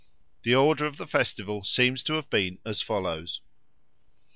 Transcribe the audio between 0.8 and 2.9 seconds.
of the festival seems to have been as